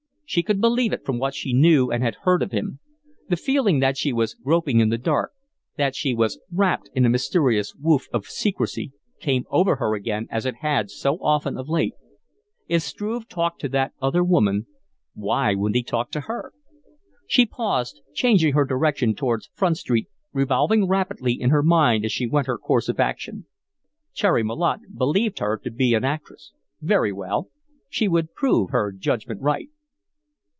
[0.33, 2.79] She could believe it from what she knew and had heard of him.
[3.27, 5.33] The feeling that she was groping in the dark,
[5.75, 10.45] that she was wrapped in a mysterious woof of secrecy, came over her again as
[10.45, 11.95] it had so often of late.
[12.69, 14.67] If Struve talked to that other woman,
[15.15, 16.53] why wouldn't he talk to her?
[17.27, 22.25] She paused, changing her direction towards Front Street, revolving rapidly in her mind as she
[22.25, 23.47] went her course of action.
[24.13, 26.53] Cherry Malotte believed her to be an actress.
[26.81, 27.49] Very well
[27.89, 29.67] she would prove her judgment right.